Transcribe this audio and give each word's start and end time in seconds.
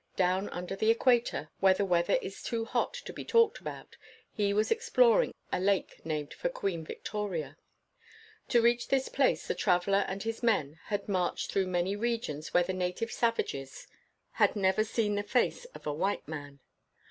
Down 0.15 0.49
under 0.49 0.75
the 0.75 0.89
equator, 0.89 1.51
where 1.59 1.75
the 1.75 1.85
weather 1.85 2.17
is 2.23 2.41
too 2.41 2.65
hot 2.65 2.95
to 2.95 3.13
be 3.13 3.23
talked 3.23 3.59
about, 3.59 3.97
he 4.33 4.51
was 4.51 4.71
explor 4.71 5.23
ing 5.25 5.35
a 5.51 5.59
lake 5.59 6.03
named 6.03 6.33
for 6.33 6.49
Queen 6.49 6.83
Victoria. 6.83 7.55
To 8.47 8.63
reach 8.63 8.87
this 8.87 9.09
place 9.09 9.45
the 9.45 9.53
traveler 9.53 10.03
and 10.07 10.23
his 10.23 10.41
men 10.41 10.79
had 10.85 11.07
marched 11.07 11.51
through 11.51 11.67
many 11.67 11.95
regions 11.95 12.51
where 12.51 12.63
the 12.63 12.73
native 12.73 13.11
savages 13.11 13.85
had 14.31 14.55
never 14.55 14.83
seen 14.83 15.13
the 15.13 15.21
1 15.21 15.25
WHITE 15.25 15.33
MAN 15.35 15.43
OF 15.45 15.45
WORK 15.45 15.53
face 15.53 15.65
of 15.65 15.85
a 15.85 15.93
white 15.93 16.27
man. 16.27 16.59